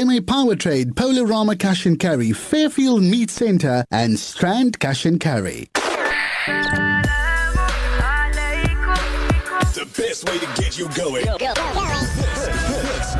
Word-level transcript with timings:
MA 0.00 0.20
Power 0.24 0.54
Trade, 0.54 0.94
Polarama 0.94 1.58
Cash 1.58 1.84
and 1.84 1.98
Carry, 1.98 2.30
Fairfield 2.32 3.02
Meat 3.02 3.30
Centre, 3.30 3.84
and 3.90 4.16
Strand 4.16 4.78
Cash 4.78 5.04
and 5.04 5.18
Carry. 5.18 5.70
The 9.74 9.88
best 9.96 10.24
way 10.30 10.38
to 10.38 10.46
get 10.54 10.78
you 10.78 10.88
going. 10.90 11.24
This 11.24 12.37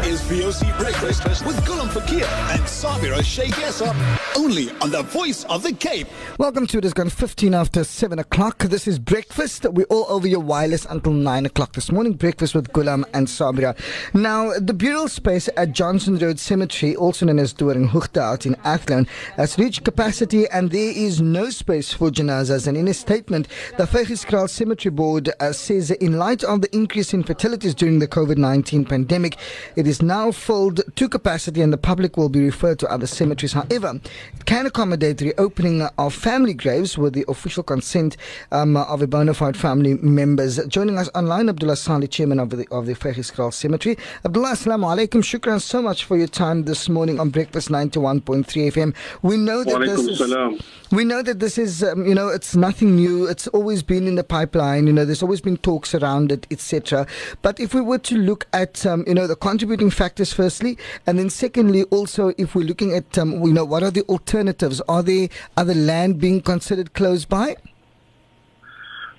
is 0.09 0.23
VOC 0.23 0.79
Breakfast 0.79 1.45
with 1.45 1.57
Gulam 1.67 1.91
Fakir 1.91 2.25
and 2.25 2.63
Sabira 2.63 3.23
Sheikh 3.23 3.59
Essa. 3.59 3.95
Only 4.39 4.71
on 4.81 4.91
the 4.91 5.03
voice 5.03 5.45
of 5.45 5.63
the 5.63 5.75
Cape. 5.75 6.07
Welcome 6.39 6.67
to 6.69 6.79
it. 6.79 6.87
It's 6.87 6.95
gone 6.95 7.11
15 7.11 7.53
after 7.53 7.85
7 7.85 8.19
o'clock. 8.19 8.59
This 8.61 8.89
is 8.89 8.99
breakfast. 8.99 9.67
We're 9.69 9.85
all 9.91 10.07
over 10.09 10.27
your 10.27 10.41
wireless 10.41 10.87
until 10.87 11.13
9 11.13 11.45
o'clock 11.45 11.73
this 11.73 11.93
morning. 11.93 12.15
Breakfast 12.15 12.55
with 12.55 12.73
Gulam 12.73 13.05
and 13.13 13.27
Sabira. 13.27 13.77
Now, 14.15 14.53
the 14.59 14.73
burial 14.73 15.09
space 15.09 15.51
at 15.59 15.73
Johnson 15.73 16.17
Road 16.17 16.39
Cemetery, 16.39 16.97
also 16.97 17.27
known 17.27 17.39
as 17.39 17.53
Doring 17.53 17.89
Hoogte 17.89 18.17
out 18.17 18.47
in 18.47 18.57
Athlone, 18.65 19.07
has 19.37 19.59
reached 19.59 19.85
capacity 19.85 20.49
and 20.49 20.71
there 20.71 20.93
is 20.97 21.21
no 21.21 21.51
space 21.51 21.93
for 21.93 22.11
janazas. 22.11 22.67
And 22.67 22.79
in 22.79 22.89
a 22.89 22.95
statement, 22.95 23.49
the 23.77 23.85
Vygieskraal 23.85 24.49
Cemetery 24.49 24.91
Board 24.91 25.29
uh, 25.39 25.53
says 25.53 25.91
in 25.91 26.19
light 26.19 26.45
of 26.45 26.63
the 26.63 26.75
increase 26.75 27.13
in 27.13 27.25
fatalities 27.25 27.75
during 27.75 27.99
the 27.99 28.09
COVID 28.09 28.39
19 28.39 28.87
pandemic, 28.87 29.37
it 29.77 29.87
is 29.87 29.98
now 30.03 30.31
filled 30.31 30.81
to 30.97 31.09
capacity 31.09 31.61
and 31.63 31.73
the 31.73 31.79
public 31.79 32.17
will 32.17 32.29
be 32.29 32.41
referred 32.41 32.79
to 32.81 32.89
other 32.89 33.07
cemeteries. 33.07 33.53
However, 33.53 34.01
it 34.35 34.45
can 34.45 34.67
accommodate 34.67 35.19
the 35.19 35.27
reopening 35.37 35.83
of 35.99 36.15
family 36.15 36.55
graves 36.55 36.97
with 36.97 37.13
the 37.15 37.25
official 37.29 37.63
consent 37.63 38.17
um, 38.53 38.77
of 38.77 39.03
a 39.03 39.07
bona 39.07 39.35
fide 39.35 39.57
family 39.57 39.95
members. 39.95 40.59
Joining 40.67 40.99
us 40.99 41.09
online, 41.15 41.49
Abdullah 41.49 41.77
Salie, 41.77 42.09
chairman 42.09 42.39
of 42.39 42.51
the 42.51 42.67
of 42.71 42.87
the 42.87 42.95
Vygieskraal 42.95 43.53
Cemetery. 43.53 43.97
Abdullah, 44.25 44.53
assalamu 44.53 44.85
alaikum. 44.95 45.23
Shukran 45.23 45.61
so 45.61 45.83
much 45.83 46.05
for 46.05 46.17
your 46.17 46.27
time 46.27 46.65
this 46.65 46.89
morning 46.89 47.21
on 47.21 47.31
Breakfast 47.31 47.69
91.3 47.69 48.45
FM. 48.45 48.95
We 49.23 49.37
know 49.37 49.65
that 49.65 49.81
this 49.81 50.01
is, 50.01 50.19
salam. 50.19 50.59
we 50.91 51.05
know 51.05 51.23
that 51.23 51.41
this 51.41 51.59
is, 51.59 51.83
um, 51.83 52.07
you 52.07 52.15
know, 52.15 52.29
it's 52.29 52.57
nothing 52.57 52.97
new. 52.97 53.27
It's 53.27 53.47
always 53.49 53.83
been 53.83 54.07
in 54.07 54.15
the 54.15 54.25
pipeline. 54.25 54.87
You 54.87 54.93
know, 54.93 55.05
there's 55.05 55.23
always 55.23 55.41
been 55.41 55.57
talks 55.59 55.95
around 55.95 56.33
it, 56.33 56.47
etc. 56.51 57.07
But 57.43 57.61
if 57.61 57.75
we 57.75 57.81
were 57.81 57.99
to 57.99 58.17
look 58.17 58.47
at, 58.53 58.85
um, 58.87 59.05
you 59.07 59.15
know, 59.15 59.27
the 59.27 59.37
contributing 59.37 59.88
factors 59.91 60.33
firstly, 60.33 60.79
and 61.07 61.19
then 61.19 61.31
secondly, 61.31 61.85
also 61.85 62.33
if 62.39 62.55
we're 62.55 62.67
looking 62.67 62.95
at, 62.95 63.19
um, 63.19 63.43
you 63.43 63.53
know, 63.53 63.65
what 63.65 63.83
are 63.83 63.91
the 63.91 64.03
alternatives? 64.03 64.81
Are 64.89 65.03
there 65.03 65.29
other 65.57 65.75
land 65.75 66.21
being 66.21 66.41
considered 66.41 66.95
close 66.95 67.25
by? 67.25 67.57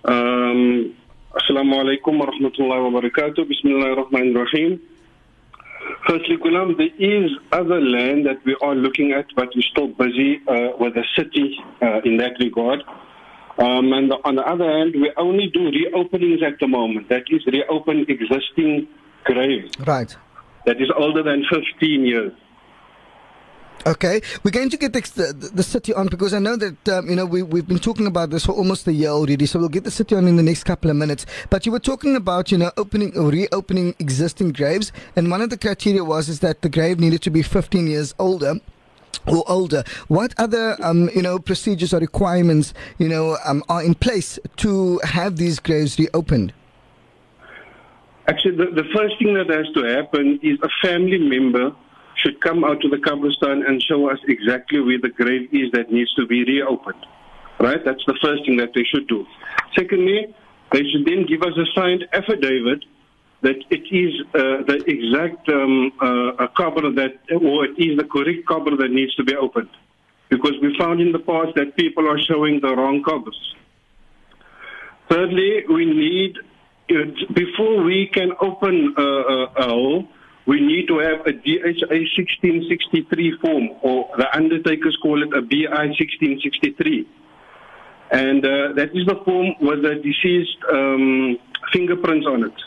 Um, 0.05 0.95
Assalamu 1.35 1.75
alaikum 1.83 2.17
wa 2.19 2.25
rahmatullahi 2.25 2.91
wa 2.91 3.01
barakatuh. 3.01 3.47
Bismillah 3.47 3.91
ar-Rahman 3.91 4.35
ar-Rahim. 4.35 4.79
Firstly, 6.07 6.37
Gulam, 6.37 6.77
there 6.77 6.95
is 6.97 7.31
other 7.51 7.81
land 7.81 8.25
that 8.25 8.43
we 8.45 8.55
are 8.61 8.75
looking 8.75 9.11
at, 9.11 9.25
but 9.35 9.49
we're 9.55 9.61
still 9.61 9.87
busy 9.87 10.39
uh, 10.47 10.69
with 10.79 10.93
the 10.95 11.03
city 11.15 11.57
uh, 11.81 12.01
in 12.05 12.17
that 12.17 12.33
regard. 12.39 12.83
Um, 13.57 13.91
and 13.91 14.13
on 14.23 14.35
the 14.35 14.47
other 14.47 14.65
hand, 14.65 14.93
we 14.95 15.11
only 15.17 15.47
do 15.47 15.69
reopenings 15.71 16.41
at 16.41 16.59
the 16.59 16.67
moment. 16.67 17.09
That 17.09 17.23
is, 17.29 17.45
reopen 17.45 18.05
existing 18.07 18.87
graves 19.25 19.71
Right. 19.85 20.15
That 20.65 20.81
is 20.81 20.89
older 20.97 21.23
than 21.23 21.45
15 21.52 22.05
years. 22.05 22.33
Okay, 23.88 24.21
we're 24.43 24.52
going 24.52 24.69
to 24.69 24.77
get 24.77 24.91
the, 24.91 25.52
the, 25.53 25.63
city 25.63 25.93
on 25.93 26.07
because 26.07 26.33
I 26.33 26.39
know 26.39 26.57
that 26.57 26.89
um, 26.89 27.09
you 27.09 27.15
know 27.15 27.25
we 27.25 27.43
we've 27.43 27.67
been 27.67 27.79
talking 27.79 28.07
about 28.07 28.29
this 28.29 28.45
for 28.45 28.52
almost 28.52 28.85
a 28.87 28.93
year 28.93 29.09
already. 29.09 29.45
So 29.45 29.57
we'll 29.57 29.69
get 29.69 29.85
the 29.85 29.91
city 29.91 30.15
on 30.15 30.27
in 30.27 30.35
the 30.35 30.43
next 30.43 30.65
couple 30.65 30.91
of 30.91 30.97
minutes. 30.97 31.25
But 31.49 31.65
you 31.65 31.71
were 31.71 31.80
talking 31.80 32.17
about 32.17 32.52
you 32.52 32.57
know 32.57 32.71
opening 32.75 33.17
or 33.17 33.30
reopening 33.30 33.95
existing 33.97 34.52
graves, 34.52 34.91
and 35.15 35.31
one 35.31 35.41
of 35.41 35.49
the 35.49 35.57
criteria 35.57 36.03
was 36.03 36.27
is 36.27 36.41
that 36.41 36.61
the 36.61 36.67
grave 36.67 36.99
needed 36.99 37.21
to 37.21 37.30
be 37.30 37.41
15 37.41 37.87
years 37.87 38.13
older. 38.19 38.55
Or 39.25 39.43
older. 39.47 39.83
What 40.07 40.33
other, 40.37 40.77
um, 40.81 41.09
you 41.13 41.21
know, 41.21 41.39
procedures 41.39 41.93
or 41.93 41.99
requirements, 41.99 42.73
you 42.99 43.09
know, 43.09 43.37
um, 43.43 43.63
are 43.67 43.83
in 43.83 43.95
place 43.95 44.39
to 44.57 44.99
have 45.03 45.35
these 45.35 45.59
graves 45.59 45.99
reopened? 45.99 46.53
Actually, 48.29 48.57
the, 48.57 48.67
the 48.81 48.87
first 48.95 49.17
thing 49.17 49.33
that 49.33 49.49
has 49.49 49.67
to 49.73 49.81
happen 49.83 50.39
is 50.43 50.59
a 50.61 50.69
family 50.85 51.17
member 51.17 51.75
should 52.15 52.39
come 52.41 52.63
out 52.63 52.79
to 52.81 52.89
the 52.89 52.97
Kabristan 52.97 53.67
and 53.67 53.81
show 53.81 54.09
us 54.09 54.19
exactly 54.27 54.79
where 54.79 54.99
the 54.99 55.09
grave 55.09 55.49
is 55.51 55.71
that 55.71 55.91
needs 55.91 56.13
to 56.13 56.27
be 56.27 56.43
reopened. 56.43 57.03
Right? 57.59 57.83
That's 57.83 58.05
the 58.05 58.17
first 58.21 58.45
thing 58.45 58.57
that 58.57 58.73
they 58.75 58.83
should 58.83 59.07
do. 59.07 59.25
Secondly, 59.75 60.33
they 60.71 60.83
should 60.89 61.05
then 61.05 61.25
give 61.25 61.41
us 61.41 61.57
a 61.57 61.65
signed 61.73 62.05
affidavit 62.13 62.85
that 63.41 63.57
it 63.69 63.85
is 64.03 64.13
uh, 64.35 64.63
the 64.69 64.83
exact 64.85 65.49
um, 65.49 65.91
uh, 65.99 66.45
that, 67.01 67.13
or 67.41 67.65
it 67.65 67.79
is 67.79 67.97
the 67.97 68.03
correct 68.03 68.45
cover 68.47 68.75
that 68.77 68.91
needs 68.91 69.15
to 69.15 69.23
be 69.23 69.35
opened. 69.35 69.69
Because 70.29 70.53
we 70.61 70.77
found 70.77 71.01
in 71.01 71.11
the 71.11 71.19
past 71.19 71.55
that 71.55 71.75
people 71.75 72.07
are 72.07 72.19
showing 72.21 72.59
the 72.61 72.75
wrong 72.75 73.01
covers. 73.03 73.55
Thirdly, 75.09 75.63
we 75.67 75.85
need, 75.85 76.37
before 77.33 77.83
we 77.83 78.10
can 78.14 78.32
open 78.42 78.95
uh, 78.98 79.02
uh, 79.02 79.45
a 79.58 79.64
hole, 79.67 80.08
we 80.45 80.60
need 80.60 80.88
to 80.88 80.98
have 80.98 81.26
a 81.27 81.32
DHA 81.32 81.94
1663 82.17 83.38
form, 83.42 83.70
or 83.83 84.10
the 84.17 84.26
undertakers 84.36 84.98
call 85.02 85.22
it 85.22 85.30
a 85.38 85.42
BI 85.42 85.70
1663. 85.70 87.08
And 88.11 88.44
uh, 88.44 88.73
that 88.73 88.89
is 88.95 89.05
the 89.05 89.22
form 89.23 89.54
with 89.61 89.83
the 89.83 89.95
deceased 90.02 90.58
um, 90.73 91.38
fingerprints 91.72 92.26
on 92.26 92.45
it. 92.45 92.58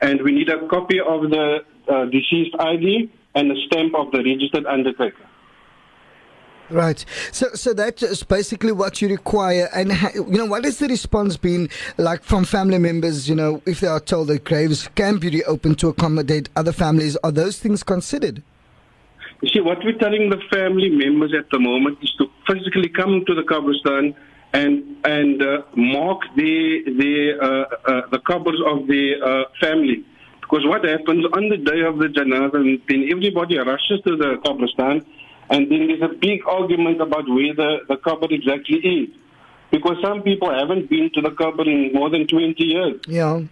And 0.00 0.20
we 0.22 0.32
need 0.32 0.48
a 0.48 0.66
copy 0.66 0.98
of 0.98 1.30
the 1.30 1.58
uh, 1.88 2.04
deceased 2.06 2.56
ID 2.58 3.10
and 3.36 3.52
a 3.52 3.54
stamp 3.66 3.94
of 3.94 4.10
the 4.10 4.18
registered 4.18 4.66
undertaker. 4.66 5.22
Right. 6.68 7.04
So, 7.30 7.48
so 7.54 7.72
that 7.74 8.02
is 8.02 8.22
basically 8.24 8.72
what 8.72 9.00
you 9.00 9.08
require. 9.08 9.68
And 9.74 9.92
ha- 9.92 10.10
you 10.14 10.38
know, 10.38 10.46
what 10.46 10.64
has 10.64 10.78
the 10.78 10.88
response 10.88 11.36
been 11.36 11.68
like 11.96 12.24
from 12.24 12.44
family 12.44 12.78
members? 12.78 13.28
You 13.28 13.36
know, 13.36 13.62
if 13.66 13.80
they 13.80 13.86
are 13.86 14.00
told 14.00 14.28
that 14.28 14.44
graves 14.44 14.88
can 14.94 15.18
be 15.18 15.30
reopened 15.30 15.78
to 15.80 15.88
accommodate 15.88 16.48
other 16.56 16.72
families, 16.72 17.16
are 17.22 17.30
those 17.30 17.58
things 17.58 17.82
considered? 17.82 18.42
You 19.42 19.48
see, 19.50 19.60
what 19.60 19.78
we're 19.84 19.98
telling 19.98 20.30
the 20.30 20.40
family 20.50 20.90
members 20.90 21.34
at 21.38 21.50
the 21.50 21.58
moment 21.58 21.98
is 22.02 22.12
to 22.18 22.26
physically 22.46 22.88
come 22.88 23.24
to 23.26 23.34
the 23.34 23.42
Kabristan 23.42 24.14
and 24.52 24.96
and 25.04 25.42
uh, 25.42 25.62
mark 25.76 26.22
the 26.36 26.82
the 26.86 27.38
uh, 27.40 27.90
uh, 27.90 28.08
the 28.10 28.18
covers 28.20 28.60
of 28.66 28.86
the 28.88 29.14
uh, 29.22 29.44
family. 29.60 30.04
Because 30.40 30.64
what 30.64 30.84
happens 30.84 31.24
on 31.32 31.48
the 31.48 31.56
day 31.56 31.80
of 31.82 31.98
the 31.98 32.06
janazah, 32.06 32.80
then 32.88 33.08
everybody 33.10 33.58
rushes 33.58 34.00
to 34.06 34.16
the 34.16 34.36
Kabristan, 34.44 35.04
and 35.50 35.70
then 35.70 35.86
there's 35.88 36.02
a 36.02 36.14
big 36.14 36.40
argument 36.46 37.00
about 37.00 37.28
where 37.28 37.54
the, 37.54 37.78
the 37.88 37.96
cover 37.96 38.26
exactly 38.30 38.78
is. 38.78 39.08
Because 39.70 39.96
some 40.02 40.22
people 40.22 40.52
haven't 40.52 40.88
been 40.88 41.10
to 41.14 41.20
the 41.20 41.30
cover 41.30 41.62
in 41.62 41.92
more 41.92 42.08
than 42.10 42.26
20 42.26 42.62
years. 42.62 43.00
Yeah. 43.06 43.42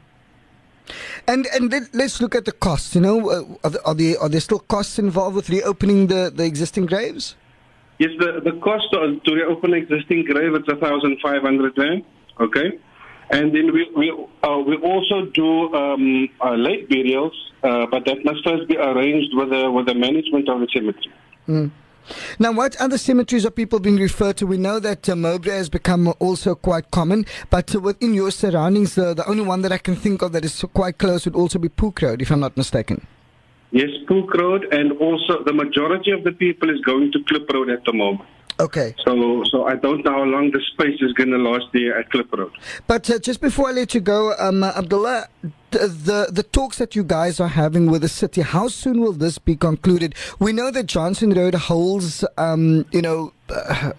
And 1.27 1.47
and 1.55 1.71
then 1.71 1.89
let's 1.95 2.21
look 2.21 2.35
at 2.35 2.45
the 2.45 2.53
costs. 2.53 2.95
You 2.95 3.01
know, 3.01 3.31
uh, 3.31 3.45
are, 3.65 3.71
there, 3.71 3.87
are 3.87 3.95
there 3.95 4.19
are 4.21 4.29
there 4.29 4.41
still 4.41 4.59
costs 4.59 4.99
involved 4.99 5.35
with 5.35 5.49
reopening 5.49 6.09
the, 6.09 6.31
the 6.35 6.45
existing 6.45 6.87
graves? 6.87 7.37
Yes, 7.99 8.11
the, 8.19 8.41
the 8.45 8.59
cost 8.61 8.93
of, 8.93 9.23
to 9.23 9.35
reopen 9.35 9.73
existing 9.73 10.25
grave 10.25 10.53
is 10.53 10.67
1,500 10.67 11.79
rand. 11.79 12.05
Okay. 12.41 12.79
And 13.31 13.55
then 13.55 13.73
we 13.73 13.91
we 13.97 14.11
uh, 14.43 14.59
we 14.59 14.77
also 14.77 15.27
do 15.33 15.73
um, 15.75 16.29
uh, 16.45 16.55
late 16.55 16.89
burials, 16.91 17.33
uh, 17.63 17.87
but 17.91 18.05
that 18.05 18.23
must 18.25 18.45
first 18.45 18.69
be 18.69 18.77
arranged 18.77 19.35
with 19.35 19.49
the 19.51 19.71
with 19.71 19.87
the 19.87 19.95
management 19.95 20.49
of 20.51 20.61
the 20.61 20.69
cemetery. 20.73 21.15
Mm. 21.49 21.71
Now, 22.39 22.53
what 22.53 22.77
other 22.77 22.99
cemeteries 22.99 23.47
are 23.47 23.51
people 23.51 23.81
being 23.81 23.97
referred 23.97 24.37
to? 24.39 24.47
We 24.47 24.59
know 24.59 24.79
that 24.81 25.09
uh, 25.09 25.17
Mowbray 25.17 25.57
has 25.57 25.69
become 25.69 26.13
also 26.19 26.55
quite 26.55 26.91
common, 26.91 27.27
but 27.51 27.75
uh, 27.75 27.81
within 27.81 28.15
your 28.15 28.31
surroundings, 28.31 28.95
the, 28.95 29.15
the 29.15 29.27
only 29.29 29.43
one 29.43 29.63
that 29.63 29.73
I 29.73 29.79
can 29.79 29.97
think 29.97 30.23
of 30.23 30.33
that 30.33 30.45
is 30.45 30.65
quite 30.75 30.99
close 30.99 31.25
would 31.25 31.35
also 31.35 31.59
be 31.59 31.69
Pook 31.69 32.03
Road, 32.03 32.23
if 32.23 32.31
I'm 32.31 32.41
not 32.41 32.57
mistaken. 32.57 33.07
Yes, 33.71 33.91
Pook 34.07 34.33
Road, 34.35 34.67
and 34.73 34.93
also 34.93 35.43
the 35.45 35.53
majority 35.53 36.11
of 36.13 36.23
the 36.25 36.33
people 36.33 36.71
is 36.71 36.81
going 36.83 37.11
to 37.13 37.19
Klip 37.25 37.51
Road 37.53 37.71
at 37.71 37.85
the 37.85 37.93
moment. 37.93 38.29
Okay. 38.61 38.95
So, 39.05 39.43
so 39.51 39.65
I 39.65 39.75
don't 39.75 40.05
know 40.05 40.13
how 40.13 40.23
long 40.23 40.51
the 40.53 40.61
space 40.73 41.01
is 41.01 41.13
going 41.15 41.31
to 41.31 41.39
last 41.39 41.67
there 41.73 41.99
at 41.99 42.11
Klip 42.11 42.33
Road. 42.33 42.53
But 42.87 43.11
uh, 43.11 43.19
just 43.19 43.41
before 43.41 43.69
I 43.69 43.73
let 43.73 43.95
you 43.95 44.01
go, 44.01 44.35
um, 44.39 44.63
uh, 44.63 44.73
Abdullah, 44.77 45.29
the, 45.73 45.79
the 45.89 46.29
the 46.31 46.43
talks 46.45 46.79
that 46.79 46.95
you 46.95 47.03
guys 47.03 47.41
are 47.41 47.49
having 47.49 47.91
with 47.91 48.03
the 48.03 48.09
city, 48.09 48.43
how 48.43 48.69
soon 48.69 49.01
will 49.01 49.13
this 49.13 49.39
be 49.39 49.57
concluded? 49.57 50.15
We 50.39 50.53
know 50.53 50.71
that 50.71 50.87
Johnson 50.87 51.31
Road 51.31 51.55
holds, 51.55 52.25
um, 52.39 52.87
you 52.93 53.03
know. 53.03 53.33
Uh, 53.49 53.93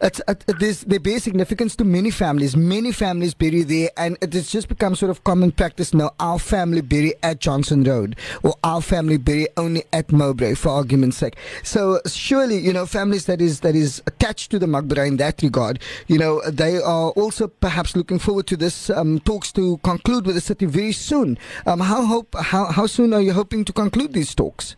it's, 0.00 0.20
it, 0.28 0.44
there 0.86 1.00
bears 1.00 1.24
significance 1.24 1.76
to 1.76 1.84
many 1.84 2.10
families. 2.10 2.56
Many 2.56 2.92
families 2.92 3.34
bury 3.34 3.62
there, 3.62 3.90
and 3.96 4.16
it 4.20 4.32
has 4.34 4.50
just 4.50 4.68
become 4.68 4.94
sort 4.94 5.10
of 5.10 5.24
common 5.24 5.52
practice 5.52 5.94
now. 5.94 6.12
Our 6.20 6.38
family 6.38 6.80
bury 6.80 7.14
at 7.22 7.40
Johnson 7.40 7.84
Road, 7.84 8.16
or 8.42 8.54
our 8.62 8.82
family 8.82 9.16
bury 9.16 9.48
only 9.56 9.84
at 9.92 10.12
Mowbray, 10.12 10.54
for 10.54 10.70
argument's 10.70 11.16
sake. 11.16 11.36
So 11.62 12.00
surely, 12.06 12.58
you 12.58 12.72
know, 12.72 12.86
families 12.86 13.26
that 13.26 13.40
is 13.40 13.60
that 13.60 13.74
is 13.74 14.02
attached 14.06 14.50
to 14.50 14.58
the 14.58 14.66
maqbara 14.66 15.06
in 15.06 15.16
that 15.16 15.42
regard, 15.42 15.80
you 16.06 16.18
know, 16.18 16.42
they 16.48 16.76
are 16.76 17.10
also 17.10 17.48
perhaps 17.48 17.96
looking 17.96 18.18
forward 18.18 18.46
to 18.48 18.56
this 18.56 18.90
um, 18.90 19.20
talks 19.20 19.52
to 19.52 19.78
conclude 19.78 20.26
with 20.26 20.34
the 20.34 20.40
city 20.40 20.66
very 20.66 20.92
soon. 20.92 21.38
Um, 21.66 21.80
how 21.80 22.04
hope 22.04 22.34
how 22.34 22.66
how 22.66 22.86
soon 22.86 23.14
are 23.14 23.22
you 23.22 23.32
hoping 23.32 23.64
to 23.64 23.72
conclude 23.72 24.12
these 24.12 24.34
talks? 24.34 24.76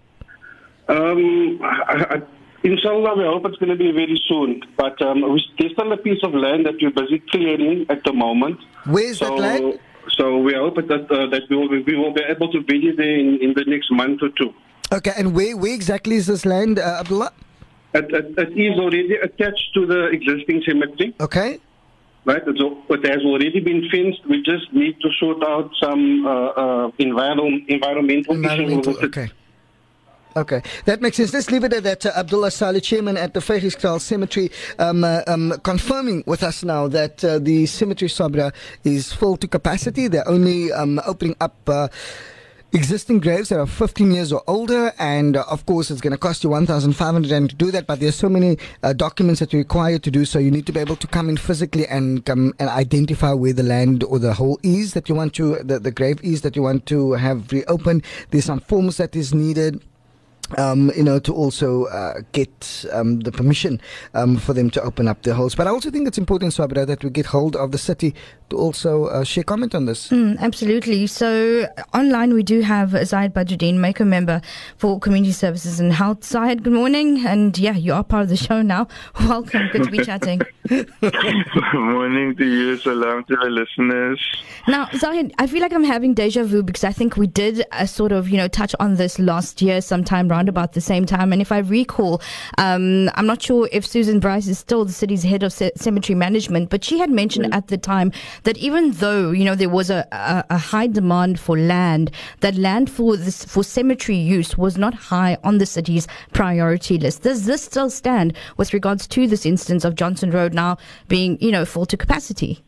Um, 0.89 1.61
I, 1.63 2.07
I, 2.11 2.23
inshallah, 2.63 3.17
we 3.17 3.25
hope 3.25 3.47
it's 3.47 3.57
going 3.57 3.71
to 3.71 3.77
be 3.77 3.93
very 3.93 4.21
soon. 4.29 4.63
But 4.77 5.01
um, 5.03 5.21
there's 5.59 5.73
still 5.73 5.93
a 5.93 5.97
piece 5.97 6.23
of 6.23 6.35
land 6.35 6.67
that 6.67 6.75
we're 6.81 6.91
busy 6.91 7.23
clearing 7.31 7.87
at 7.89 8.05
the 8.05 8.13
moment. 8.13 8.59
Where's 8.87 9.19
so, 9.19 9.27
that 9.27 9.39
land? 9.39 9.81
So 10.11 10.39
we 10.39 10.55
hope 10.55 10.77
that 10.77 11.11
uh, 11.11 11.27
that 11.29 11.43
we 11.51 11.57
will, 11.57 11.69
we 11.69 11.97
will 11.97 12.13
be 12.13 12.23
able 12.23 12.51
to 12.53 12.61
visit 12.63 12.97
there 12.97 13.19
in, 13.19 13.39
in 13.43 13.55
the 13.55 13.65
next 13.67 13.91
month 13.91 14.23
or 14.23 14.31
two. 14.31 14.55
Okay, 14.91 15.13
and 15.17 15.35
where, 15.35 15.57
where 15.57 15.75
exactly 15.75 16.17
is 16.17 16.27
this 16.27 16.47
land, 16.47 16.79
uh, 16.79 17.01
Abdullah? 17.01 17.31
It, 17.95 18.07
it, 18.13 18.39
it 18.39 18.59
is 18.59 18.79
already 18.79 19.17
attached 19.17 19.75
to 19.75 19.87
the 19.87 20.07
existing 20.07 20.63
cemetery. 20.67 21.15
Okay. 21.21 21.59
Right, 22.25 22.43
al- 22.47 22.83
it 22.91 23.07
has 23.07 23.23
already 23.25 23.61
been 23.61 23.89
fenced. 23.91 24.27
We 24.27 24.43
just 24.43 24.73
need 24.73 25.01
to 25.01 25.09
sort 25.21 25.43
out 25.45 25.71
some 25.81 26.27
uh, 26.27 26.31
uh, 26.31 26.91
environment, 26.99 27.65
environmental, 27.69 28.35
Environmental, 28.35 28.97
issues. 28.97 29.05
okay. 29.05 29.31
Okay, 30.39 30.63
that 30.85 31.01
makes 31.01 31.17
sense. 31.17 31.33
Let's 31.33 31.51
leave 31.51 31.65
it 31.65 31.73
at 31.73 31.83
that. 31.83 32.07
Uh, 32.07 32.13
Abdullah 32.15 32.53
Salie, 32.53 32.81
chairman 32.81 33.17
at 33.17 33.35
the 33.35 33.41
Vygieskraal 33.41 34.01
Cemetery, 34.01 34.53
um, 34.79 35.03
uh, 35.03 35.23
um, 35.27 35.53
confirming 35.65 36.23
with 36.27 36.45
us 36.45 36.63
now 36.63 36.87
that 36.87 37.25
uh, 37.25 37.41
the 37.41 37.67
cemetery 37.67 38.09
Sabra 38.09 38.53
is 38.85 39.13
full 39.13 39.37
to 39.39 39.49
capacity. 39.49 40.07
They're 40.07 40.29
only 40.29 40.71
um, 40.71 41.01
opening 41.05 41.35
up. 41.41 41.57
Uh, 41.69 41.89
Existing 42.75 43.21
graves 43.21 43.49
that 43.49 43.59
are 43.59 43.67
15 43.67 44.13
years 44.13 44.31
or 44.31 44.43
older, 44.47 44.93
and 44.99 45.39
uh, 45.39 45.45
of 45.49 45.65
course, 45.65 45.91
it's 45.91 46.03
going 46.03 46.11
to 46.11 46.19
cost 46.19 46.45
you 46.45 46.51
1,500 46.51 47.31
rand 47.31 47.49
to 47.49 47.57
do 47.57 47.71
that. 47.71 47.87
But 47.87 47.99
there's 47.99 48.15
so 48.15 48.29
many 48.29 48.59
uh, 48.83 48.93
documents 48.93 49.41
that 49.41 49.55
you 49.55 49.61
require 49.61 49.99
to 49.99 50.11
do 50.11 50.27
so. 50.27 50.39
You 50.39 50.51
need 50.51 50.67
to 50.67 50.73
be 50.73 50.81
able 50.81 50.97
to 50.97 51.07
come 51.07 51.31
in 51.31 51.39
physically 51.39 51.87
and 51.87 52.27
come 52.27 52.53
and 52.59 52.69
identify 52.69 53.33
where 53.33 53.55
the 53.55 53.63
land 53.63 54.05
or 54.05 54.19
the 54.19 54.35
hole 54.35 54.61
is 54.63 54.93
that 54.93 55.09
you 55.09 55.15
want 55.15 55.33
to, 55.37 55.55
the, 55.63 55.79
the 55.79 55.91
grave 55.91 56.21
is 56.23 56.43
that 56.43 56.57
you 56.57 56.63
want 56.63 56.85
to 56.87 57.13
have 57.13 57.51
reopened. 57.53 58.05
There's 58.33 58.45
some 58.45 58.61
forms 58.61 58.99
that 58.99 59.17
is 59.17 59.33
needed 59.33 59.83
um, 60.57 60.91
you 60.97 61.03
know, 61.03 61.19
to 61.19 61.35
also 61.35 61.85
uh, 61.87 62.23
get 62.33 62.87
um, 62.93 63.21
the 63.21 63.33
permission 63.33 63.81
um, 64.15 64.37
for 64.37 64.53
them 64.55 64.71
to 64.71 64.83
open 64.83 65.09
up 65.09 65.23
their 65.23 65.35
holes. 65.35 65.55
But 65.55 65.67
I 65.67 65.71
also 65.71 65.91
think 65.91 66.09
it's 66.09 66.19
important, 66.19 66.55
Sabra, 66.55 66.87
that 66.87 67.05
we 67.05 67.11
get 67.11 67.27
hold 67.27 67.57
of 67.57 67.73
the 67.73 67.79
city 67.79 68.15
to 68.51 68.57
also 68.57 69.07
uh, 69.07 69.25
share 69.25 69.45
comment 69.45 69.75
on 69.75 69.85
this. 69.85 70.09
Mm, 70.09 70.39
absolutely. 70.39 71.07
So 71.07 71.67
online 71.93 72.33
we 72.35 72.43
do 72.43 72.61
have 72.61 72.91
Zaahid 72.91 73.33
Badroodien, 73.33 73.75
Mayco 73.75 74.07
member 74.07 74.41
for 74.77 74.99
Community 74.99 75.33
Services 75.33 75.81
and 75.81 75.93
Health. 75.93 76.21
Zayed, 76.21 76.63
good 76.63 76.73
morning. 76.73 77.27
And 77.27 77.57
yeah, 77.59 77.75
you 77.75 77.93
are 77.93 78.05
part 78.05 78.23
of 78.23 78.29
the 78.29 78.37
show 78.37 78.63
now. 78.63 78.89
Welcome. 79.21 79.69
Good 79.73 79.85
to 79.85 79.91
be 79.91 80.05
chatting. 80.05 80.41
Morning 81.75 82.37
to 82.37 82.45
you. 82.45 82.77
Salam 82.77 83.25
to 83.25 83.37
the 83.37 83.49
listeners. 83.49 84.21
Now, 84.67 84.87
Zaahid, 84.87 85.33
I 85.39 85.47
feel 85.47 85.61
like 85.61 85.73
I'm 85.73 85.85
having 85.85 86.15
deja 86.15 86.45
vu 86.45 86.63
because 86.63 86.85
I 86.85 86.93
think 86.93 87.17
we 87.17 87.27
did 87.27 87.65
uh, 87.73 87.87
sort 87.87 88.13
of, 88.13 88.29
you 88.29 88.37
know, 88.37 88.49
touch 88.49 88.75
on 88.79 88.97
this 88.97 89.19
last 89.19 89.63
year, 89.63 89.81
sometime 89.81 90.29
round 90.39 90.49
about 90.49 90.73
the 90.73 90.81
same 90.81 91.05
time. 91.05 91.33
And 91.33 91.43
if 91.43 91.51
I 91.51 91.59
recall, 91.59 92.23
um, 92.59 93.11
I'm 93.17 93.27
not 93.27 93.43
sure 93.43 93.69
if 93.73 93.85
Susan 93.85 94.21
Bryce 94.21 94.47
is 94.47 94.59
still 94.59 94.85
the 94.85 94.93
city's 94.93 95.25
head 95.25 95.43
of 95.43 95.53
ce- 95.53 95.75
cemetery 95.75 96.15
management, 96.15 96.71
but 96.71 96.85
she 96.85 96.99
had 96.99 97.11
mentioned 97.11 97.53
at 97.53 97.67
the 97.69 97.77
time 97.77 98.13
that 98.45 98.57
even 98.59 98.93
though, 98.93 99.33
you 99.33 99.45
know, 99.45 99.57
there 99.57 99.69
was 99.69 99.91
a, 99.91 100.07
a, 100.13 100.45
a 100.51 100.59
high 100.59 100.87
demand 100.87 101.41
for 101.41 101.59
land, 101.59 102.13
that 102.41 102.55
land 102.55 102.89
for 102.89 103.17
this 103.17 103.45
for 103.45 103.65
cemetery 103.65 104.17
use 104.17 104.57
was 104.57 104.79
not 104.79 104.95
high 104.95 105.37
on 105.43 105.59
the 105.59 105.67
city's 105.67 106.07
priority 106.33 106.99
list. 106.99 107.23
Does 107.23 107.47
this 107.47 107.63
still 107.63 107.91
stand 107.91 108.37
with 108.57 108.73
regards 108.73 109.07
to 109.09 109.27
this 109.27 109.45
instance 109.45 109.85
of 109.85 109.97
Johnson 109.97 110.31
Road 110.31 110.55
now 110.55 110.79
being, 111.09 111.37
you 111.41 111.51
know, 111.51 111.65
full 111.65 111.87
to 111.87 111.97
capacity? 111.97 112.63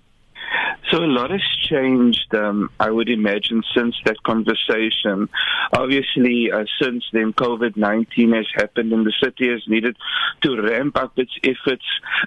So 0.91 0.99
a 0.99 1.07
lot 1.07 1.31
has 1.31 1.41
changed, 1.71 2.35
um, 2.35 2.71
I 2.79 2.91
would 2.91 3.09
imagine, 3.09 3.63
since 3.75 3.95
that 4.05 4.23
conversation. 4.23 5.29
Obviously, 5.73 6.51
uh, 6.53 6.65
since 6.81 7.05
then, 7.13 7.33
COVID 7.33 7.77
19 7.77 8.33
has 8.33 8.47
happened 8.55 8.93
and 8.93 9.07
the 9.07 9.13
city 9.23 9.51
has 9.51 9.63
needed 9.67 9.97
to 10.43 10.61
ramp 10.61 10.97
up 10.97 11.13
its 11.19 11.33
efforts 11.45 11.85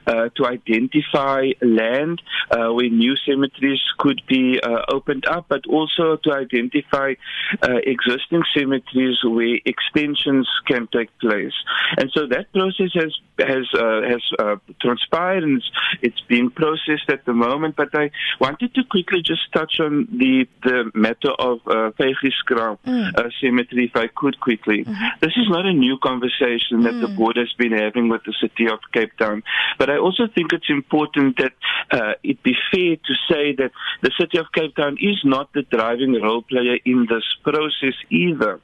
uh, 0.07 0.30
to 0.36 0.45
identify 0.45 1.51
land 1.62 2.22
uh, 2.51 2.72
where 2.74 2.90
new 2.90 3.16
cemeteries 3.28 3.81
could 3.98 4.22
be 4.28 4.60
uh, 4.62 4.81
opened 4.90 5.25
up, 5.25 5.45
but 5.50 5.66
also 5.68 6.18
to 6.18 6.34
identify 6.34 7.13
uh, 7.62 7.78
existing 7.84 8.44
cemeteries 8.56 9.18
where 9.24 9.57
extensions 9.66 10.48
can 10.68 10.88
take 10.88 11.10
place. 11.19 11.54
And 11.98 12.12
so 12.13 12.28
that 12.28 12.51
process 12.54 12.92
has 12.94 13.13
has 13.40 13.66
uh, 13.74 14.01
has 14.04 14.60
transpired 14.81 15.44
and 15.44 15.57
it's, 15.57 15.72
it's 16.01 16.22
being 16.28 16.50
processed 16.50 17.10
at 17.10 17.25
the 17.25 17.34
moment. 17.34 17.75
But 17.75 17.90
I 17.94 18.12
wanted 18.40 18.74
to 18.75 18.84
quickly 18.84 19.22
just 19.22 19.32
touch 19.53 19.80
on 19.80 20.07
the 20.12 20.47
the 20.63 20.91
matter 20.94 21.31
of 21.39 21.59
uh, 21.68 21.91
Veigiskra 22.00 22.77
uh, 22.85 23.30
Cemetery, 23.41 23.85
if 23.85 23.95
I 23.95 24.07
could 24.07 24.39
quickly. 24.39 24.83
This 25.21 25.33
is 25.38 25.47
not 25.50 25.65
a 25.65 25.74
new 25.74 25.97
conversation 25.97 26.81
that 26.83 27.00
the 27.00 27.07
board 27.07 27.38
has 27.38 27.51
been 27.57 27.71
having 27.71 28.09
with 28.09 28.24
the 28.25 28.33
city 28.41 28.68
of 28.68 28.80
Cape 28.94 29.15
Town, 29.18 29.44
but 29.77 29.89
I 29.89 29.97
also 29.97 30.27
think 30.33 30.53
it's 30.53 30.69
important 30.69 31.38
that 31.38 31.53
uh, 31.91 32.13
it 32.24 32.41
be 32.44 32.56
fair 32.71 32.95
to 32.95 33.13
say 33.30 33.53
that 33.56 33.71
the 34.01 34.12
city 34.19 34.38
of 34.38 34.47
Cape 34.53 34.75
Town 34.75 34.97
is 35.01 35.19
not 35.24 35.51
the 35.53 35.63
driving 35.63 36.13
role 36.21 36.41
player 36.41 36.77
in 36.85 37.07
this 37.09 37.25
process 37.44 37.95
either. 38.09 38.59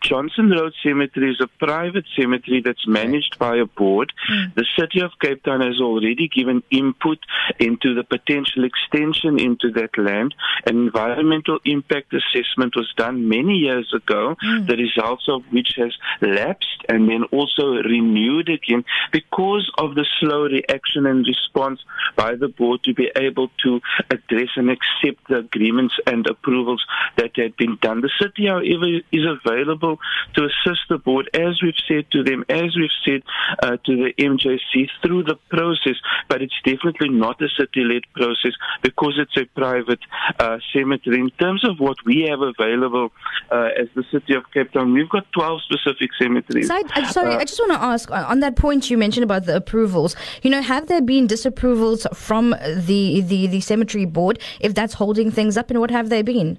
Johnson 0.00 0.50
Road 0.50 0.72
Cemetery 0.82 1.30
is 1.32 1.40
a 1.40 1.48
private 1.64 2.04
cemetery 2.18 2.62
that's 2.64 2.86
managed 2.86 3.38
by 3.38 3.56
a 3.56 3.66
board. 3.66 4.12
Hmm. 4.28 4.50
The 4.54 4.66
city 4.78 5.00
of 5.00 5.12
Cape 5.20 5.42
Town 5.42 5.60
has 5.60 5.80
already 5.80 6.28
given 6.28 6.62
input 6.70 7.18
into 7.58 7.94
the 7.94 8.04
potential 8.04 8.64
extension 8.64 9.38
into 9.38 9.70
that 9.72 9.96
land. 9.98 10.34
An 10.66 10.76
environmental 10.76 11.58
impact 11.64 12.14
assessment 12.14 12.74
was 12.76 12.92
done 12.96 13.28
many 13.28 13.54
years 13.54 13.92
ago, 13.94 14.36
hmm. 14.40 14.66
the 14.66 14.76
results 14.76 15.24
of 15.28 15.42
which 15.50 15.74
has 15.76 15.92
lapsed 16.20 16.84
and 16.88 17.08
then 17.08 17.24
also 17.32 17.74
renewed 17.82 18.48
again 18.48 18.84
because 19.12 19.70
of 19.78 19.94
the 19.94 20.06
slow 20.20 20.44
reaction 20.44 21.06
and 21.06 21.26
response 21.26 21.80
by 22.16 22.34
the 22.34 22.48
board 22.48 22.82
to 22.84 22.94
be 22.94 23.10
able 23.16 23.50
to 23.64 23.80
address 24.10 24.48
and 24.56 24.70
accept 24.70 25.28
the 25.28 25.38
agreements 25.38 25.94
and 26.06 26.26
approvals 26.26 26.84
that 27.16 27.30
had 27.36 27.56
been 27.56 27.76
done. 27.80 28.00
The 28.00 28.10
city, 28.20 28.46
however, 28.46 29.00
is 29.12 29.24
available 29.44 29.98
to 30.34 30.44
assist 30.44 30.82
the 30.88 30.98
board, 30.98 31.28
as 31.34 31.60
we've 31.62 31.74
said 31.88 32.10
to 32.12 32.22
them, 32.22 32.44
as 32.48 32.76
we've 32.76 32.90
said 33.04 33.22
uh, 33.62 33.76
to 33.84 33.96
the 33.96 34.12
MJC 34.18 34.88
through 35.02 35.24
the 35.24 35.36
process, 35.48 35.96
but 36.28 36.42
it's 36.42 36.54
definitely 36.64 37.08
not 37.08 37.40
a 37.42 37.48
city-led 37.48 38.02
process 38.14 38.52
because 38.82 39.18
it's 39.18 39.36
a 39.36 39.44
private 39.58 40.00
uh, 40.38 40.58
cemetery. 40.72 41.20
In 41.20 41.30
terms 41.30 41.64
of 41.64 41.78
what 41.78 41.96
we 42.04 42.26
have 42.28 42.40
available 42.40 43.12
uh, 43.50 43.70
as 43.80 43.88
the 43.94 44.04
city 44.10 44.34
of 44.34 44.44
Cape 44.52 44.72
Town, 44.72 44.92
we've 44.92 45.08
got 45.08 45.30
12 45.32 45.60
specific 45.62 46.10
cemeteries. 46.18 46.68
Side, 46.68 46.86
uh, 46.94 47.06
sorry, 47.06 47.34
I 47.34 47.44
just 47.44 47.60
want 47.60 47.72
to 47.72 47.82
ask 47.82 48.10
uh, 48.10 48.26
on 48.28 48.40
that 48.40 48.56
point 48.56 48.90
you 48.90 48.98
mentioned 48.98 49.24
about 49.24 49.46
the 49.46 49.56
approvals. 49.56 50.16
You 50.42 50.50
know, 50.50 50.62
have 50.62 50.86
there 50.86 51.02
been 51.02 51.26
disapprovals 51.26 52.06
from 52.14 52.50
the, 52.50 53.20
the, 53.20 53.46
the 53.46 53.60
cemetery 53.60 54.04
board 54.04 54.38
if 54.60 54.74
that's 54.74 54.94
holding 54.94 55.30
things 55.30 55.56
up, 55.56 55.70
and 55.70 55.80
what 55.80 55.90
have 55.90 56.08
they 56.08 56.22
been? 56.22 56.58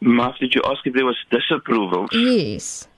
Mark, 0.00 0.38
did 0.38 0.54
you 0.54 0.62
ask 0.64 0.86
if 0.86 0.94
there 0.94 1.06
was 1.06 1.16
disapproval? 1.30 2.06
Yes. 2.12 2.88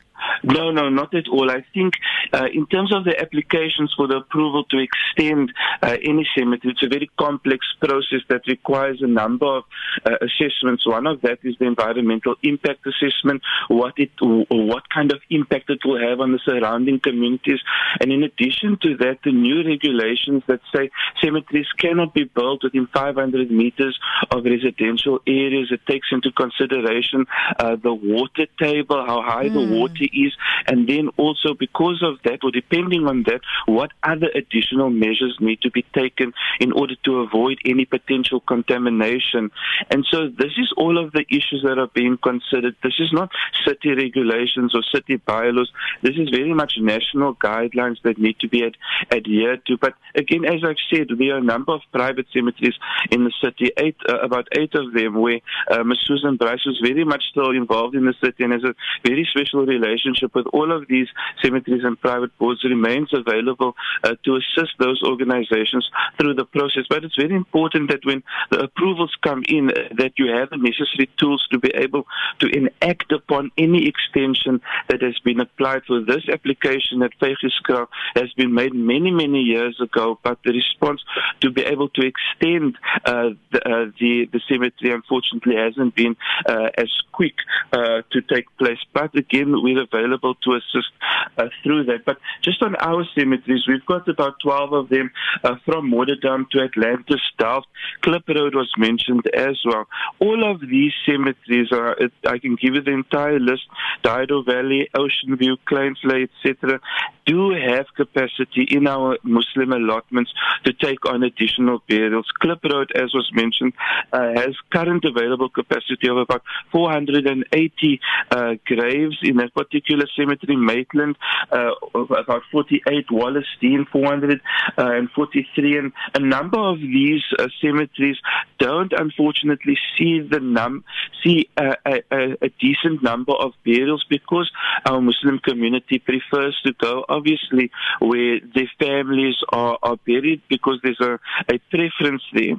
No, 0.42 0.70
no, 0.70 0.88
not 0.88 1.14
at 1.14 1.28
all. 1.28 1.50
I 1.50 1.64
think 1.72 1.94
uh, 2.32 2.46
in 2.52 2.66
terms 2.66 2.94
of 2.94 3.04
the 3.04 3.18
applications 3.18 3.92
for 3.96 4.06
the 4.06 4.16
approval 4.18 4.64
to 4.64 4.78
extend 4.78 5.52
uh, 5.82 5.96
any 6.02 6.26
cemetery, 6.36 6.72
it's 6.72 6.82
a 6.82 6.88
very 6.88 7.10
complex 7.18 7.66
process 7.80 8.20
that 8.28 8.42
requires 8.46 9.00
a 9.02 9.06
number 9.06 9.46
of 9.46 9.64
uh, 10.04 10.16
assessments. 10.20 10.86
One 10.86 11.06
of 11.06 11.22
that 11.22 11.38
is 11.42 11.56
the 11.58 11.66
environmental 11.66 12.36
impact 12.42 12.86
assessment, 12.86 13.42
what 13.68 13.94
it, 13.96 14.10
what 14.20 14.88
kind 14.90 15.12
of 15.12 15.20
impact 15.30 15.70
it 15.70 15.80
will 15.84 16.00
have 16.00 16.20
on 16.20 16.32
the 16.32 16.40
surrounding 16.44 17.00
communities. 17.00 17.60
And 18.00 18.12
in 18.12 18.22
addition 18.22 18.78
to 18.82 18.96
that, 18.98 19.18
the 19.24 19.32
new 19.32 19.66
regulations 19.66 20.42
that 20.46 20.60
say 20.74 20.90
cemeteries 21.22 21.68
cannot 21.78 22.14
be 22.14 22.24
built 22.24 22.62
within 22.64 22.86
500 22.92 23.50
meters 23.50 23.98
of 24.30 24.44
residential 24.44 25.20
areas. 25.26 25.68
It 25.70 25.80
takes 25.86 26.08
into 26.12 26.30
consideration 26.32 27.26
uh, 27.58 27.76
the 27.82 27.94
water 27.94 28.46
table, 28.58 29.04
how 29.06 29.22
high 29.22 29.48
the 29.48 29.66
water 29.78 30.04
is, 30.14 30.32
and 30.66 30.88
then 30.88 31.08
also 31.16 31.54
because 31.58 32.02
of 32.02 32.18
that, 32.24 32.40
or 32.42 32.50
depending 32.50 33.06
on 33.06 33.24
that, 33.24 33.40
what 33.66 33.90
other 34.02 34.28
additional 34.34 34.90
measures 34.90 35.36
need 35.40 35.60
to 35.62 35.70
be 35.70 35.84
taken 35.94 36.32
in 36.60 36.72
order 36.72 36.94
to 37.04 37.20
avoid 37.20 37.58
any 37.64 37.84
potential 37.84 38.40
contamination. 38.40 39.50
And 39.90 40.06
so 40.10 40.28
this 40.28 40.52
is 40.58 40.72
all 40.76 40.98
of 40.98 41.12
the 41.12 41.24
issues 41.28 41.62
that 41.64 41.78
are 41.78 41.90
being 41.94 42.18
considered. 42.18 42.76
This 42.82 42.98
is 42.98 43.12
not 43.12 43.30
city 43.66 43.90
regulations 43.94 44.74
or 44.74 44.82
city 44.94 45.16
bylaws. 45.16 45.70
This 46.02 46.16
is 46.16 46.28
very 46.30 46.54
much 46.54 46.74
national 46.78 47.34
guidelines 47.36 48.00
that 48.02 48.18
need 48.18 48.38
to 48.40 48.48
be 48.48 48.64
ad- 48.64 48.76
adhered 49.10 49.64
to. 49.66 49.76
But 49.78 49.94
again, 50.14 50.44
as 50.44 50.62
I've 50.64 50.76
said, 50.90 51.08
there 51.18 51.34
are 51.34 51.38
a 51.38 51.42
number 51.42 51.72
of 51.72 51.80
private 51.92 52.26
cemeteries 52.32 52.74
in 53.10 53.24
the 53.24 53.32
city, 53.42 53.70
eight, 53.76 53.96
uh, 54.08 54.20
about 54.20 54.48
eight 54.52 54.74
of 54.74 54.92
them, 54.92 55.14
where 55.14 55.40
uh, 55.70 55.82
Ms. 55.84 55.98
Susan 56.04 56.36
Bryce 56.36 56.64
was 56.66 56.80
very 56.82 57.04
much 57.04 57.24
still 57.30 57.50
involved 57.50 57.94
in 57.94 58.04
the 58.04 58.14
city 58.22 58.44
and 58.44 58.52
has 58.52 58.64
a 58.64 58.74
very 59.04 59.26
special 59.30 59.64
relationship 59.94 60.34
with 60.34 60.46
all 60.52 60.72
of 60.72 60.86
these 60.88 61.08
cemeteries 61.42 61.84
and 61.84 62.00
private 62.00 62.36
boards 62.38 62.64
remains 62.64 63.10
available 63.12 63.74
uh, 64.02 64.14
to 64.24 64.36
assist 64.36 64.72
those 64.78 65.02
organizations 65.02 65.88
through 66.18 66.34
the 66.34 66.44
process. 66.44 66.84
But 66.88 67.04
it's 67.04 67.16
very 67.16 67.34
important 67.34 67.90
that 67.90 68.04
when 68.04 68.22
the 68.50 68.64
approvals 68.64 69.14
come 69.22 69.42
in, 69.48 69.70
uh, 69.70 69.74
that 69.98 70.12
you 70.18 70.26
have 70.32 70.50
the 70.50 70.56
necessary 70.56 71.08
tools 71.18 71.46
to 71.52 71.58
be 71.58 71.70
able 71.74 72.06
to 72.40 72.46
enact 72.48 73.12
upon 73.12 73.50
any 73.58 73.86
extension 73.86 74.60
that 74.88 75.02
has 75.02 75.18
been 75.20 75.40
applied 75.40 75.82
for 75.86 76.00
this 76.00 76.28
application 76.28 77.02
at 77.02 77.12
Vygieskraal 77.20 77.86
has 78.14 78.32
been 78.34 78.52
made 78.54 78.74
many, 78.74 79.10
many 79.10 79.40
years 79.40 79.80
ago, 79.80 80.18
but 80.22 80.38
the 80.44 80.52
response 80.52 81.02
to 81.40 81.50
be 81.50 81.62
able 81.62 81.88
to 81.90 82.02
extend 82.06 82.76
uh, 83.04 83.30
the, 83.52 83.60
uh, 83.68 83.90
the, 84.00 84.28
the 84.32 84.40
cemetery 84.48 84.92
unfortunately 84.92 85.56
hasn't 85.56 85.94
been 85.94 86.16
uh, 86.46 86.68
as 86.76 86.90
quick 87.12 87.34
uh, 87.72 88.02
to 88.12 88.20
take 88.22 88.46
place. 88.58 88.78
But 88.92 89.14
again, 89.14 89.52
we're 89.62 89.83
available 89.92 90.34
to 90.44 90.52
assist 90.52 90.90
uh, 91.38 91.48
through 91.62 91.84
that. 91.84 92.04
But 92.04 92.18
just 92.42 92.62
on 92.62 92.74
our 92.76 93.04
cemeteries, 93.14 93.64
we've 93.68 93.84
got 93.86 94.08
about 94.08 94.40
12 94.40 94.72
of 94.72 94.88
them 94.88 95.10
uh, 95.42 95.56
from 95.64 95.90
Waterdown 95.90 96.48
to 96.50 96.60
Atlantis, 96.60 97.20
Delft. 97.38 97.68
Klip 98.02 98.28
Road 98.28 98.54
was 98.54 98.72
mentioned 98.78 99.26
as 99.34 99.58
well. 99.64 99.86
All 100.18 100.50
of 100.50 100.60
these 100.60 100.92
cemeteries 101.06 101.72
are, 101.72 101.96
I 102.26 102.38
can 102.38 102.56
give 102.56 102.74
you 102.74 102.82
the 102.82 102.92
entire 102.92 103.38
list, 103.38 103.64
Dido 104.02 104.42
Valley, 104.42 104.88
Ocean 104.94 105.36
View, 105.36 105.56
Kleinvlei, 105.68 106.28
etc., 106.44 106.80
do 107.26 107.50
have 107.50 107.86
capacity 107.96 108.64
in 108.70 108.86
our 108.86 109.16
Muslim 109.22 109.72
allotments 109.72 110.32
to 110.64 110.72
take 110.74 111.06
on 111.06 111.22
additional 111.22 111.82
burials. 111.88 112.26
Klip 112.38 112.62
Road, 112.64 112.92
as 112.94 113.14
was 113.14 113.30
mentioned, 113.32 113.72
uh, 114.12 114.32
has 114.34 114.54
current 114.70 115.04
available 115.04 115.48
capacity 115.48 116.08
of 116.08 116.18
about 116.18 116.42
480 116.70 118.00
uh, 118.30 118.54
graves 118.66 119.16
in 119.22 119.36
that 119.38 119.54
particular 119.54 119.73
cemetery. 120.16 120.56
Maitland, 120.56 121.16
uh, 121.50 121.70
about 121.94 122.42
48. 122.50 123.10
Wallace 123.10 123.46
Dean, 123.60 123.86
443. 123.90 125.78
And 125.78 125.92
a 126.14 126.20
number 126.20 126.58
of 126.58 126.78
these 126.78 127.22
uh, 127.38 127.48
cemeteries 127.60 128.18
don't 128.58 128.92
unfortunately 128.92 129.76
see 129.96 130.20
the 130.20 130.40
num 130.40 130.84
see 131.22 131.48
a, 131.56 131.76
a, 131.86 132.36
a 132.42 132.48
decent 132.60 133.02
number 133.02 133.32
of 133.32 133.52
burials 133.64 134.04
because 134.08 134.50
our 134.86 135.00
Muslim 135.00 135.38
community 135.38 135.98
prefers 135.98 136.58
to 136.64 136.72
go 136.74 137.04
obviously 137.08 137.70
where 138.00 138.40
their 138.54 138.70
families 138.78 139.36
are, 139.50 139.78
are 139.82 139.96
buried 140.06 140.42
because 140.48 140.78
there's 140.82 141.00
a, 141.00 141.18
a 141.48 141.58
preference 141.70 142.22
there. 142.32 142.54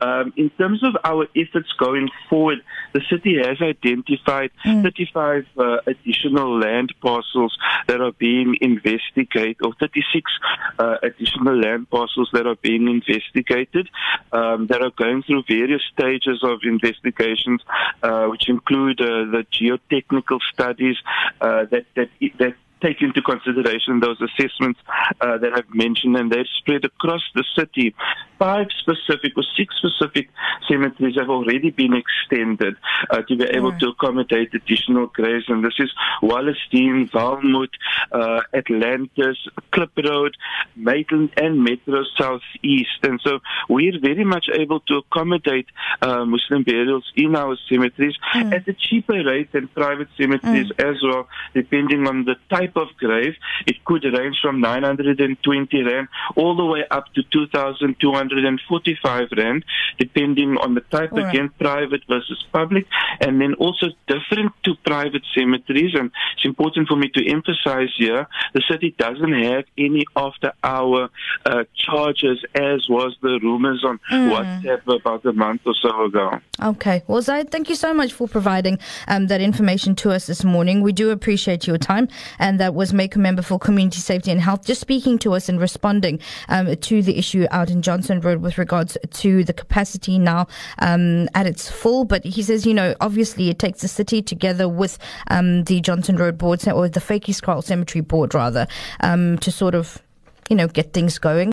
Um, 0.00 0.32
in 0.36 0.50
terms 0.50 0.82
of 0.82 0.96
our 1.04 1.26
efforts 1.36 1.72
going 1.78 2.08
forward, 2.28 2.58
the 2.92 3.00
city 3.10 3.36
has 3.38 3.60
identified 3.60 4.50
mm. 4.64 4.82
35 4.82 5.46
uh, 5.56 5.76
additional 5.86 6.59
land 6.60 6.92
parcels 7.00 7.56
that 7.88 8.00
are 8.00 8.12
being 8.12 8.56
investigated, 8.60 9.56
or 9.64 9.72
36 9.80 10.30
uh, 10.78 10.96
additional 11.02 11.56
land 11.56 11.88
parcels 11.90 12.28
that 12.32 12.46
are 12.46 12.56
being 12.56 12.88
investigated, 12.88 13.88
um, 14.32 14.66
that 14.68 14.82
are 14.82 14.92
going 14.96 15.22
through 15.22 15.42
various 15.48 15.82
stages 15.92 16.40
of 16.42 16.60
investigations, 16.64 17.62
uh, 18.02 18.26
which 18.26 18.48
include 18.48 19.00
uh, 19.00 19.24
the 19.34 19.46
geotechnical 19.52 20.38
studies 20.52 20.96
uh, 21.40 21.64
that 21.70 21.84
that 21.96 22.08
that 22.38 22.54
take 22.80 23.02
into 23.02 23.22
consideration 23.22 24.00
those 24.00 24.20
assessments 24.20 24.80
uh, 25.20 25.38
that 25.38 25.52
I've 25.54 25.72
mentioned, 25.74 26.16
and 26.16 26.30
they've 26.30 26.46
spread 26.58 26.84
across 26.84 27.22
the 27.34 27.44
city. 27.56 27.94
Five 28.38 28.68
specific 28.78 29.32
or 29.36 29.44
six 29.56 29.74
specific 29.76 30.30
cemeteries 30.70 31.16
have 31.18 31.28
already 31.28 31.70
been 31.70 31.94
extended 31.94 32.76
uh, 33.10 33.22
to 33.22 33.36
be 33.36 33.44
able 33.44 33.78
to 33.78 33.88
accommodate 33.88 34.54
additional 34.54 35.06
graves, 35.08 35.44
and 35.48 35.64
this 35.64 35.74
is 35.78 35.92
Wallerstein, 36.22 37.10
Valmut, 37.10 37.68
uh, 38.12 38.40
Atlantis, 38.54 39.36
Klip 39.72 39.90
Road, 40.02 40.36
Maitland, 40.76 41.30
and 41.36 41.62
Metro 41.62 42.04
Southeast. 42.16 42.98
And 43.02 43.20
so 43.22 43.40
we're 43.68 44.00
very 44.00 44.24
much 44.24 44.46
able 44.52 44.80
to 44.80 44.98
accommodate 44.98 45.66
uh, 46.00 46.24
Muslim 46.24 46.62
burials 46.62 47.10
in 47.16 47.36
our 47.36 47.56
cemeteries 47.68 48.16
mm. 48.34 48.54
at 48.54 48.66
a 48.68 48.72
cheaper 48.72 49.22
rate 49.24 49.52
than 49.52 49.68
private 49.68 50.08
cemeteries 50.16 50.70
mm. 50.72 50.88
as 50.88 50.96
well, 51.02 51.28
depending 51.54 52.06
on 52.06 52.24
the 52.24 52.36
type 52.48 52.70
type 52.70 52.76
of 52.76 52.96
grave, 52.96 53.34
it 53.66 53.84
could 53.84 54.04
range 54.04 54.38
from 54.42 54.60
920 54.60 55.82
rand 55.82 56.08
all 56.36 56.56
the 56.56 56.64
way 56.64 56.84
up 56.90 57.12
to 57.14 57.22
2,245 57.32 59.28
rand, 59.36 59.64
depending 59.98 60.56
on 60.60 60.74
the 60.74 60.80
type, 60.82 61.12
right. 61.12 61.28
again, 61.28 61.50
private 61.58 62.02
versus 62.08 62.44
public, 62.52 62.86
and 63.20 63.40
then 63.40 63.54
also 63.54 63.88
different 64.06 64.52
to 64.64 64.74
private 64.84 65.22
cemeteries. 65.34 65.94
And 65.94 66.10
it's 66.36 66.44
important 66.44 66.88
for 66.88 66.96
me 66.96 67.08
to 67.10 67.26
emphasize 67.26 67.92
here, 67.96 68.26
the 68.54 68.62
city 68.70 68.94
doesn't 68.98 69.32
have 69.42 69.64
any 69.78 70.04
after 70.16 70.52
hour 70.62 71.08
uh, 71.46 71.64
charges, 71.74 72.44
as 72.54 72.88
was 72.88 73.16
the 73.22 73.38
rumors 73.42 73.84
on 73.84 73.98
mm. 74.10 74.30
WhatsApp 74.30 75.00
about 75.00 75.24
a 75.24 75.32
month 75.32 75.62
or 75.66 75.74
so 75.74 76.04
ago. 76.04 76.40
Okay. 76.62 77.02
Well, 77.06 77.22
Zaahid, 77.22 77.50
thank 77.50 77.68
you 77.68 77.74
so 77.74 77.94
much 77.94 78.12
for 78.12 78.28
providing 78.28 78.78
um, 79.08 79.26
that 79.28 79.40
information 79.40 79.94
to 79.96 80.10
us 80.12 80.26
this 80.26 80.44
morning. 80.44 80.82
We 80.82 80.92
do 80.92 81.10
appreciate 81.10 81.66
your 81.66 81.78
time 81.78 82.08
and 82.38 82.60
that 82.60 82.74
was 82.74 82.92
Mayco 82.92 83.16
Member 83.16 83.42
for 83.42 83.58
Community 83.58 84.00
Safety 84.00 84.30
and 84.30 84.40
Health, 84.40 84.64
just 84.64 84.80
speaking 84.80 85.18
to 85.20 85.34
us 85.34 85.48
and 85.48 85.60
responding 85.60 86.20
um, 86.48 86.76
to 86.76 87.02
the 87.02 87.18
issue 87.18 87.46
out 87.50 87.70
in 87.70 87.82
Johnson 87.82 88.20
Road 88.20 88.42
with 88.42 88.58
regards 88.58 88.96
to 89.10 89.44
the 89.44 89.52
capacity 89.52 90.18
now 90.18 90.46
um, 90.78 91.28
at 91.34 91.46
its 91.46 91.70
full. 91.70 92.04
But 92.04 92.24
he 92.24 92.42
says, 92.42 92.66
you 92.66 92.74
know, 92.74 92.94
obviously 93.00 93.48
it 93.48 93.58
takes 93.58 93.80
the 93.80 93.88
city 93.88 94.22
together 94.22 94.68
with 94.68 94.98
um, 95.28 95.64
the 95.64 95.80
Johnson 95.80 96.16
Road 96.16 96.38
board 96.38 96.66
or 96.68 96.88
the 96.88 97.00
Fakey 97.00 97.34
Cemetery 97.64 98.02
board 98.02 98.34
rather 98.34 98.66
um, 99.00 99.38
to 99.38 99.50
sort 99.50 99.74
of, 99.74 100.02
you 100.48 100.56
know, 100.56 100.68
get 100.68 100.92
things 100.92 101.18
going. 101.18 101.48